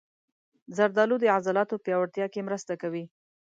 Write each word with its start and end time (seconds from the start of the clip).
زردالو 0.77 1.15
د 1.19 1.25
عضلاتو 1.35 1.81
پیاوړتیا 1.85 2.25
کې 2.33 2.45
مرسته 2.47 2.73
کوي. 2.81 3.03